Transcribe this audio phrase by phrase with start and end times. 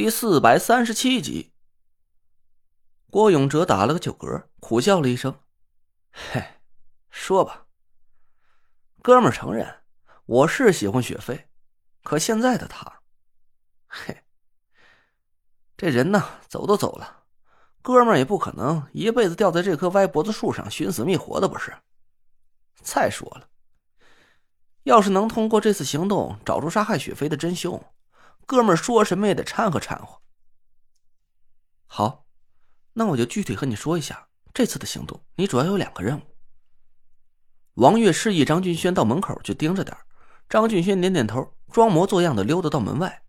[0.00, 1.52] 第四百三十七集，
[3.10, 5.38] 郭永哲打了个酒嗝，苦笑了一声
[6.10, 6.42] ：“嘿，
[7.10, 7.66] 说吧，
[9.02, 9.82] 哥们承认
[10.24, 11.50] 我是喜欢雪飞，
[12.02, 13.02] 可现在的他，
[13.88, 14.24] 嘿，
[15.76, 17.24] 这人呢，走都走了，
[17.82, 21.76] 哥们也不可能一辈子吊在这棵歪脖子树上寻死觅活的，不是？
[22.80, 23.50] 再说了，
[24.84, 27.78] 要是能通过这次行动找出杀害雪飞的真凶。”
[28.50, 30.20] 哥们说什么也得掺和掺和。
[31.86, 32.26] 好，
[32.94, 35.22] 那我就具体和你说一下这次的行动。
[35.36, 36.22] 你主要有两个任务。
[37.74, 39.96] 王月示意张俊轩到门口去盯着点
[40.48, 43.22] 张俊轩点点头，装模作样的溜达到门外。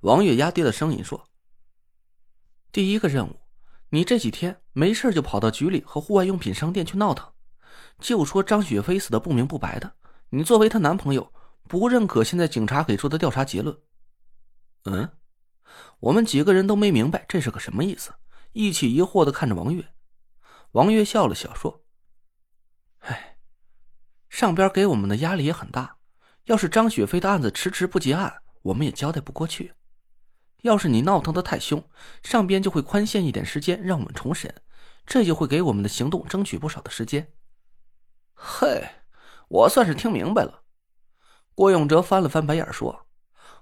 [0.00, 1.28] 王月压低了声音说
[2.72, 3.40] ：“第一个任务，
[3.90, 7.30] 你这几天没事就跑到局里和户外用品商店去闹腾，
[7.98, 9.92] 就说张雪飞死的不明不白的。
[10.30, 11.30] 你作为她男朋友，
[11.64, 13.78] 不认可现在警察给出的调查结论。”
[14.90, 15.12] 嗯，
[16.00, 18.14] 我们几个人都没明白这是个什么意思，
[18.52, 19.92] 一起疑惑的看着王月。
[20.72, 21.84] 王月笑了笑说
[23.00, 23.38] ：“哎，
[24.28, 25.96] 上边给我们的压力也很大。
[26.44, 29.74] 要是张雪飞的案子迟迟不结案，我们也交代不过去。
[30.62, 31.82] 要是你闹腾的太凶，
[32.22, 34.54] 上边就会宽限一点时间让我们重审，
[35.04, 37.32] 这就会给我们的行动争取不少的时间。”
[38.32, 38.88] 嘿，
[39.48, 40.62] 我算是听明白了。
[41.54, 43.07] 郭永哲翻了翻白眼说。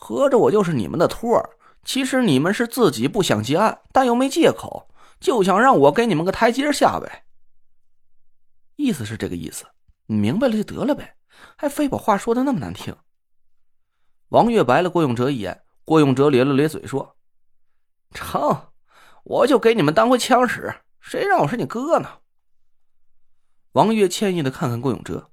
[0.00, 1.50] 合着我就是你们的托儿，
[1.84, 7.24] 其实你们是自己不想结案，但又没借口，就想让我给你们个台阶下呗。
[8.76, 9.66] 意思是这个意思，
[10.06, 11.16] 你明白了就得了呗，
[11.56, 12.96] 还非把话说的那么难听。
[14.28, 17.16] 王月白了郭永哲一眼，郭永哲咧了咧嘴说
[18.14, 18.68] ：“成，
[19.24, 22.20] 我就给你们当回枪使，谁让我是你哥呢？”
[23.72, 25.30] 王月歉意的看看郭永哲。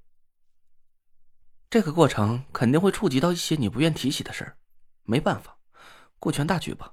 [1.68, 4.56] 这个过程肯定会触及到一些你不愿提起的事儿，
[5.02, 5.56] 没办法，
[6.18, 6.92] 顾全大局吧。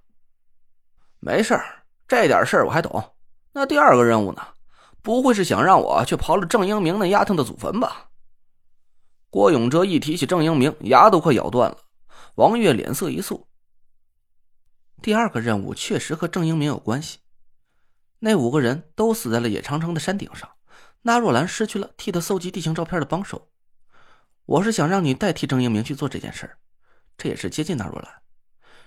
[1.19, 3.15] 没事儿，这点事儿我还懂。
[3.51, 4.47] 那第二个任务呢？
[5.01, 8.09] 不会是想让我去刨了郑英明那丫头的祖坟吧？
[9.29, 11.77] 郭永哲一提起郑英明，牙都快咬断了。
[12.35, 13.47] 王月脸色一肃。
[15.01, 17.19] 第二个任务确实和郑英明有关系。
[18.19, 20.49] 那五个人都死在了野长城的山顶上，
[21.01, 23.49] 那若兰失去了替他搜集地形照片的帮手。
[24.45, 26.57] 我是想让你代替郑英明去做这件事儿，
[27.17, 28.11] 这也是接近纳若兰，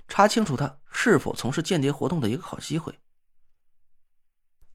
[0.07, 2.99] 查清楚他是否从事间谍活动的一个好机会。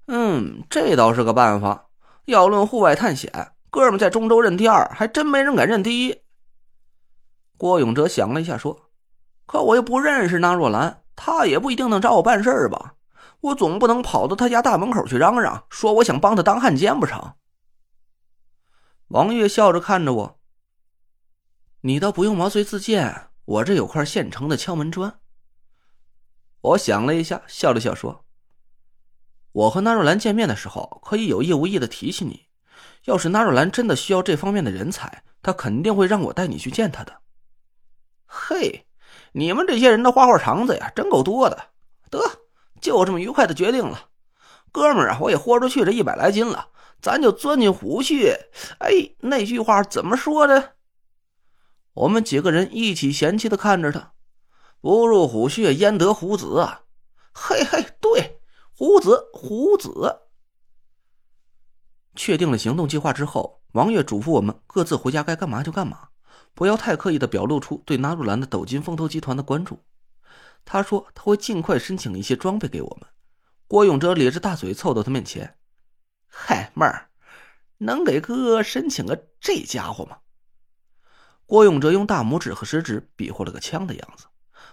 [0.08, 1.88] 嗯，这倒是个办法。
[2.26, 6.22] 要论户外探险，哥们在中州认第二，还真没人敢认第一。
[7.58, 8.90] 郭永哲想了一下，说
[9.46, 12.96] ：“可我又不认识纳若兰，他也不一定能找我办事儿吧？
[13.42, 17.36] 我总不能跑到他家大门口去嚷嚷，说我想帮他当汉奸不成？”
[19.10, 20.41] 王月笑着看着我。
[21.84, 25.20] 你倒不用毛遂自荐，我这有块现成的敲门砖。
[26.62, 28.24] 我想了一下，笑了笑说
[29.52, 32.46] ：“我和纳若兰见面的时候，可以有意无意的提起你。
[33.06, 37.22] 要是纳若兰真的需要这方面的人才，她肯定会让我带你去见她的。”
[38.28, 38.86] 嘿，
[39.32, 41.70] 你们这些人的花花肠子呀，真够多的。
[42.12, 42.20] 得，
[42.80, 44.10] 就这么愉快的决定了。
[44.72, 46.68] 哥们儿啊，我也豁出去这一百来斤了，
[47.02, 48.40] 咱就钻进虎穴。
[48.78, 50.76] 哎，那句话怎么说的？
[51.94, 54.14] 我们几个人一起嫌弃的看着他，
[54.80, 56.84] 不入虎穴焉得虎子啊！
[57.34, 58.40] 嘿嘿，对，
[58.76, 60.22] 虎子，虎子。
[62.16, 66.10] 确定了行动计划之后，王月嘱咐我们各自回家该干嘛就干嘛，
[66.54, 69.84] 不要太刻意的表露出对纳入兰的斗金风投集团的关注。
[70.64, 73.10] 他说他会尽快申请一些装备给我们。
[73.68, 75.58] 郭永哲咧着大嘴凑到他面前
[76.28, 77.10] ：“嗨，妹儿，
[77.78, 80.20] 能给哥申请个这家伙吗？”
[81.52, 84.28] 郭永哲用大拇指和食指比划了个枪的样子，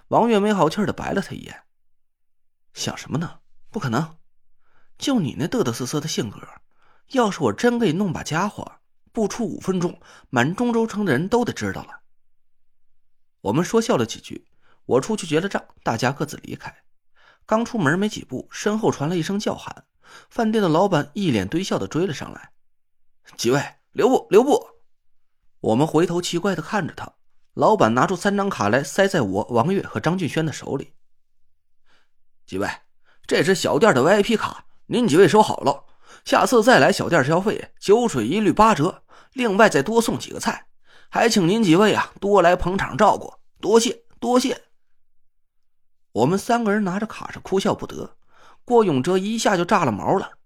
[0.07, 1.65] 王月没好气的白了他一眼
[2.73, 3.41] ：“想什么呢？
[3.69, 4.17] 不可能！
[4.97, 6.41] 就你那嘚嘚瑟瑟的性格，
[7.09, 8.77] 要是我真给你弄把家伙，
[9.11, 10.01] 不出五分钟，
[10.31, 12.03] 满中州城的人都得知道了。”
[13.43, 14.47] 我们说笑了几句，
[14.85, 16.73] 我出去结了账，大家各自离开。
[17.45, 19.85] 刚出门没几步，身后传来一声叫喊，
[20.31, 22.53] 饭店的老板一脸堆笑的追了上来
[23.37, 23.61] ：“几位，
[23.91, 24.65] 留步，留步！”
[25.61, 27.15] 我们回头奇怪的看着他，
[27.55, 30.95] 老板拿出三张卡来，塞在我、王月和张俊轩的手里。
[32.47, 32.69] 几位，
[33.27, 35.85] 这是小店的 VIP 卡，您几位收好了。
[36.25, 39.03] 下次再来小店消费，酒水一律八折，
[39.33, 40.69] 另外再多送几个菜，
[41.09, 44.63] 还请您几位啊多来捧场照顾，多谢多谢。
[46.13, 48.17] 我们三个人拿着卡是哭笑不得，
[48.65, 50.39] 郭永哲一下就炸了毛了。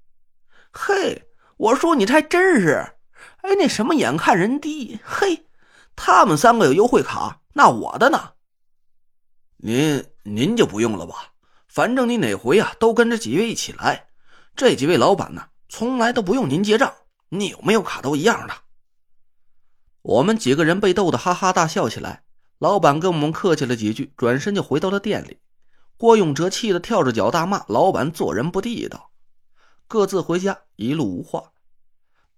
[0.73, 2.94] 嘿，我说你这还真是。
[3.43, 5.47] 哎，那什么，眼看人低，嘿，
[5.94, 8.33] 他们三个有优惠卡，那我的呢？
[9.56, 11.33] 您您就不用了吧，
[11.69, 14.06] 反正你哪回啊都跟着几位一起来，
[14.56, 16.93] 这几位老板呢，从来都不用您结账，
[17.29, 18.55] 你有没有卡都一样的。
[20.03, 22.25] 我们几个人被逗得哈哈大笑起来，
[22.59, 25.39] 老板跟我们客气了几句，转身就回到了店里。
[25.97, 29.11] 郭永哲气得跳着脚大骂老板做人不地道，
[29.87, 31.51] 各自回家，一路无话。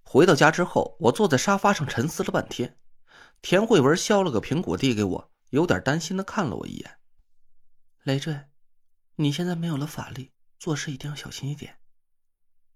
[0.04, 2.78] 回到家之后，我坐在沙发上沉思了半天。
[3.42, 6.98] 田慧文削了个苹果递给我，有点担心的看了我一眼。
[8.04, 8.48] 累赘，
[9.16, 11.78] 你现在没有了法力，做事一定要小心一点。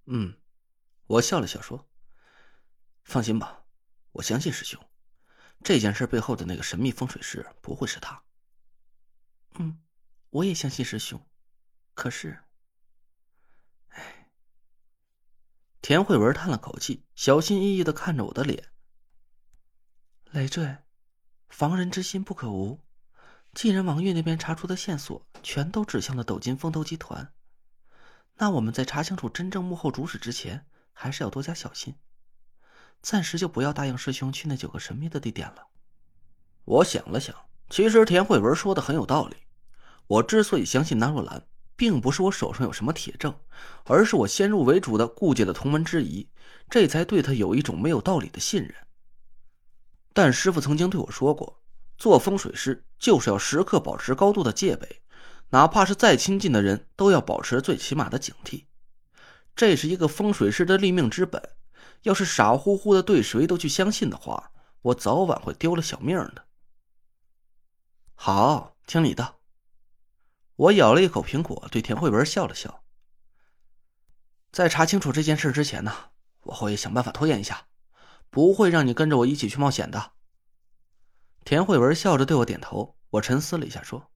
[0.06, 0.36] 嗯，
[1.06, 1.88] 我笑了笑说
[3.04, 3.64] ：“放心吧，
[4.12, 4.82] 我相信师兄，
[5.62, 8.22] 这件事背后的那个神秘风水师不会是他。”
[9.58, 9.80] 嗯。
[10.30, 11.26] 我也相信师兄，
[11.94, 12.38] 可是，
[15.88, 18.62] 田慧文叹了口气，小心翼翼的看着我的脸。
[20.32, 20.76] 累赘，
[21.48, 22.78] 防人之心不可无。
[23.54, 27.32] 既然王玉那边查出的线索全都指向了斗金风投集团，
[28.34, 31.94] 那我们在查清楚真正幕后主使之前，还是要多加小心。
[33.00, 35.68] 暂时就不要答应师兄去那九个神秘的地点了。
[36.66, 37.34] 我想了想，
[37.70, 39.38] 其实田慧文说的很有道理。
[40.06, 41.46] 我之所以相信纳若兰，
[41.78, 43.32] 并不是我手上有什么铁证，
[43.84, 46.28] 而是我先入为主的顾忌了同门之谊，
[46.68, 48.74] 这才对他有一种没有道理的信任。
[50.12, 51.62] 但师傅曾经对我说过，
[51.96, 55.02] 做风水师就是要时刻保持高度的戒备，
[55.50, 58.64] 哪怕是再亲近的人都要保持最起码的警惕。
[59.54, 61.40] 这是一个风水师的立命之本，
[62.02, 64.50] 要是傻乎乎的对谁都去相信的话，
[64.82, 66.44] 我早晚会丢了小命的。
[68.16, 69.37] 好，听你的。
[70.58, 72.82] 我咬了一口苹果，对田慧文笑了笑。
[74.50, 75.92] 在查清楚这件事之前呢，
[76.42, 77.68] 我会想办法拖延一下，
[78.28, 80.14] 不会让你跟着我一起去冒险的。
[81.44, 82.96] 田慧文笑着对我点头。
[83.10, 84.10] 我沉思了一下，说：“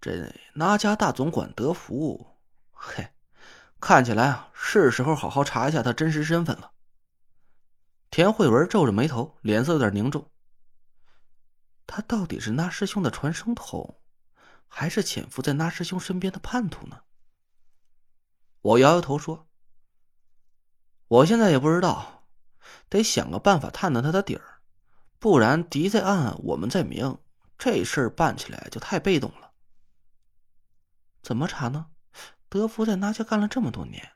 [0.00, 2.38] 这那家大总管德福，
[2.70, 3.08] 嘿，
[3.80, 6.70] 看起来啊，是时候好好查一下他真实身份了。”
[8.10, 10.30] 田慧文皱着眉头，脸色有点凝重。
[11.86, 14.00] 他到底是那师兄的传声筒？
[14.68, 17.00] 还是潜伏在那师兄身边的叛徒呢？
[18.60, 19.48] 我摇摇头说
[21.08, 22.26] ：“我现在也不知道，
[22.88, 24.60] 得想个办法探探他的底儿，
[25.18, 27.18] 不然敌在暗，我们在明，
[27.56, 29.52] 这事儿办起来就太被动了。”
[31.22, 31.86] 怎么查呢？
[32.48, 34.12] 德福在那家干了这么多年，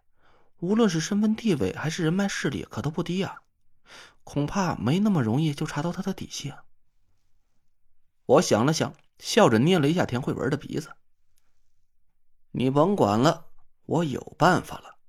[0.58, 3.43] 无论是身份地位还是人脉势力，可都不低啊，
[4.25, 6.64] 恐怕没那么容易就查到他的底细啊。
[8.26, 8.94] 我想了想。
[9.20, 10.90] 笑着捏了一下田慧文的鼻子。
[12.52, 13.50] 你甭管了，
[13.84, 15.00] 我有办法了。